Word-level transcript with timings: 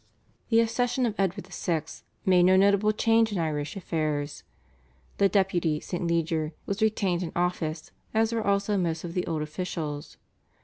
The 0.49 0.61
accession 0.61 1.05
of 1.05 1.13
Edward 1.19 1.45
VI. 1.45 1.83
made 2.25 2.41
no 2.41 2.55
notable 2.55 2.91
change 2.91 3.31
in 3.31 3.37
Irish 3.37 3.75
affairs. 3.77 4.41
The 5.19 5.29
Deputy, 5.29 5.79
St. 5.79 6.09
Leger, 6.09 6.53
was 6.65 6.81
retained 6.81 7.21
in 7.21 7.31
office, 7.35 7.91
as 8.11 8.33
were 8.33 8.41
also 8.43 8.77
most 8.77 9.03
of 9.03 9.13
the 9.13 9.27
old 9.27 9.43
officials. 9.43 10.17